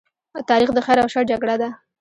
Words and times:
تاریخ 0.49 0.69
د 0.73 0.79
خیر 0.85 0.97
او 1.03 1.09
شر 1.13 1.23
جګړه 1.31 1.55
ده. 1.61 1.69